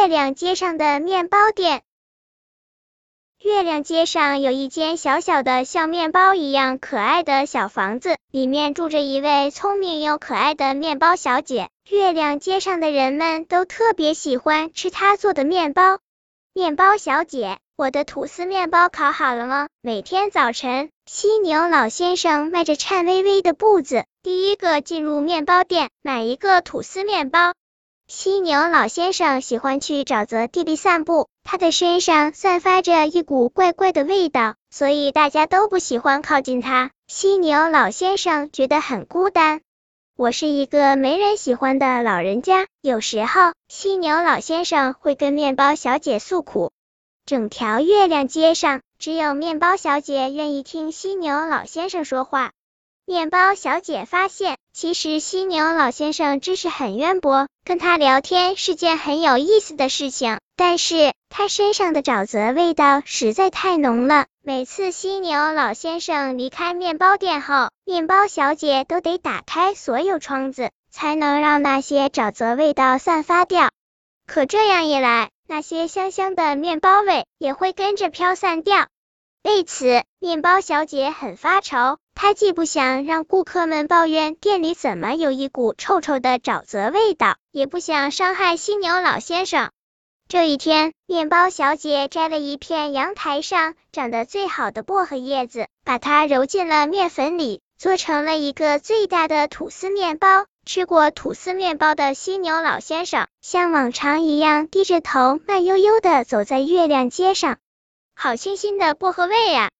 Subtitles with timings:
[0.00, 1.82] 月亮街上的面包店。
[3.38, 11.68] 月亮街上有一间小小的像面包一样可爱的小房子，里面住着一位聪明又可爱的面包小姐。
[11.86, 15.98] 月亮街上的人们都特别喜欢吃她做的面包。
[16.54, 19.68] 面包小姐，我的吐司面包烤好了吗？
[19.82, 27.52] 每天早晨，犀牛老先生迈着颤巍巍的步子，第一个进入面包店，买一个吐司面包。
[28.12, 36.90] 犀牛老先生喜欢去沼泽地里散步，他的身上散发着一股怪怪的味道，所以大家都不喜欢靠近他。
[37.06, 39.60] 犀牛老先生觉得很孤单。
[40.16, 42.66] 我是一个没人喜欢的老人家。
[42.80, 46.72] 有时候，犀牛老先生会跟面包小姐诉苦。
[47.26, 52.50] 整条月亮街上，只有面包小姐愿意听犀牛老先生说话。
[53.04, 54.58] 面包小姐发现。
[54.72, 60.38] 其实犀牛老先生知识很渊博，跟他聊天是件很有意思的事情。
[60.56, 73.70] 但是他身上的沼泽味道实在太浓了，每次犀牛老先生离开面包店后，面包小姐都得打开所有窗子，才能让那些沼泽味道散发掉。
[74.26, 78.86] 可这样一来，那些香香的面包味也会跟着飘散掉。
[79.42, 81.98] 为此，面包小姐很发愁。
[82.22, 89.70] 她既不想让顾客们抱怨店里怎么有一股臭臭的沼泽味道，也不想伤害犀牛老先生。
[90.28, 100.44] 这一天，面包小姐摘了一片阳台上长得最好的薄荷叶子，把它揉进了面粉里，做成了一个最大的吐司面包。
[100.66, 107.56] 吃过吐司面包的犀牛老先生，像往常一样低着头，慢悠悠的走在月亮街上。
[108.14, 109.70] 好清新的薄荷味呀！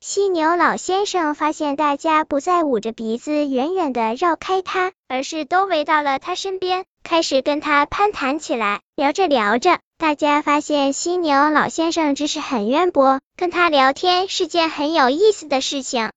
[0.00, 8.80] 犀牛老先生发现大家不再捂着鼻子远远的绕开他，而是都围到了他身边，开始跟他攀谈起来。
[8.94, 16.10] 聊着聊着，大家发现犀牛老先生知识很渊博，跟他聊天是件很有意思的事情。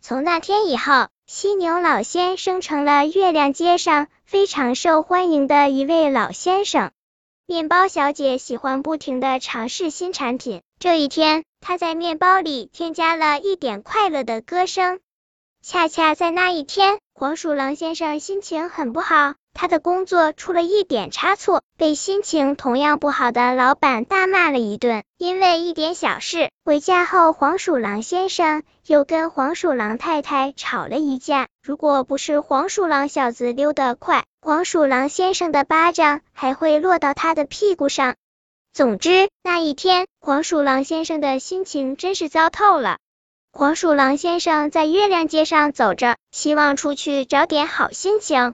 [0.00, 6.90] 从那天以后，犀牛老先生成了月亮街上非常受欢迎的一位老先生。
[7.50, 10.60] 面包小姐喜欢不停的尝试新产品。
[10.78, 15.00] 这一天，她在面包里添加了一点快乐的歌声。
[15.62, 19.32] 恰恰在那一天，黄鼠狼先生心情很不好。
[19.60, 25.02] 他的工作出了一点差错，被心情同样不好的老板大骂了一顿。
[25.18, 31.48] 因为一点小事，回家后黄鼠狼先生又跟黄鼠狼太太吵了一架。
[31.60, 38.14] 如果不是黄鼠狼小子溜得快，黄鼠狼先生的巴掌还会落到他的屁股上。
[38.72, 42.98] 总之，那一天黄鼠狼先生的心情真是糟透了。
[43.50, 48.52] 黄鼠狼先生在月亮街上走着，希望出去找点好心情。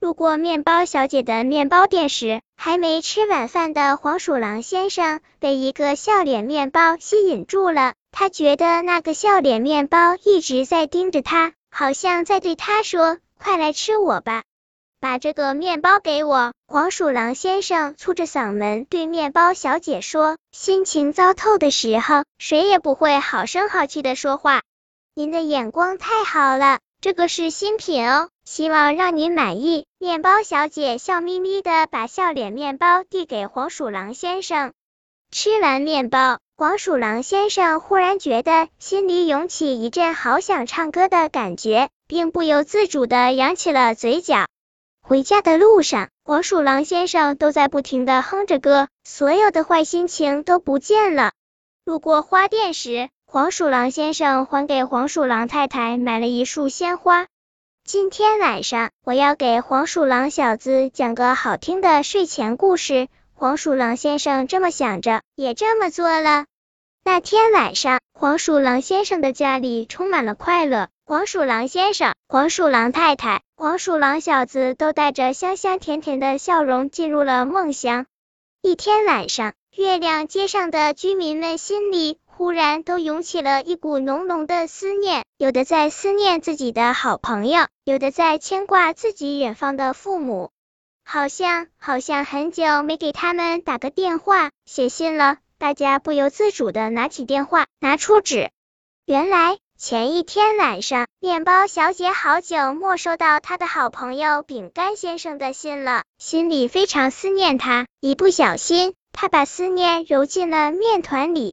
[0.00, 7.92] 路过面包小姐的面包店时，还没吃晚饭的黄鼠狼先生被一个笑脸面包吸引住了。
[8.10, 14.42] 他觉得那个笑脸面包一直在盯着他，好像在对他说：“快来吃我吧，
[15.00, 24.62] 把这个面包给我。”黄鼠狼先生粗着嗓门对面包小姐说：“心情糟透的时候，谁也不会好声好气的说话。
[25.14, 29.86] 您的眼光太好了，这个是新品哦。”希望让您满意。
[29.98, 34.72] 面包小姐笑眯眯的把笑脸面包递给黄鼠狼先生。
[35.30, 44.48] 吃完面包，黄鼠狼先生忽然觉得心里涌起一阵好想唱歌的感觉，并不由自主的扬起了嘴角。
[45.00, 51.30] 回家的路上，黄鼠狼先生都在不停的哼着歌，所有的坏心情都不见了。
[51.84, 57.28] 路过花店时，黄鼠狼先生还给黄鼠狼太太买了一束鲜花。
[57.84, 63.06] 今天晚上我要给黄鼠狼小子讲个好听的睡前故事。
[63.32, 66.46] 黄鼠狼先生这么想着，也这么做了。
[67.04, 70.88] 那天晚上，黄鼠狼先生的家里充满了快乐。
[71.06, 78.06] 黄鼠狼先生、黄鼠狼太太、黄鼠狼小子都带着香香甜甜的笑容进入了梦乡。
[78.60, 82.18] 一天晚上，月亮街上的居民们心里。
[82.40, 90.50] 忽然都涌起了一股浓浓的思念，有的在思念自己的好朋友，有的在牵挂自己远方的父母，
[91.04, 95.36] 好像好像很久没给他们打个电话、写信了。
[95.58, 98.48] 大家不由自主的拿起电话，拿出纸。
[99.04, 107.86] 原来前一天晚上，面包小姐好久没收到她的好朋友饼干先生的信了，心里非常思念他。
[108.00, 111.52] 一不小心，她把思念揉进了面团里。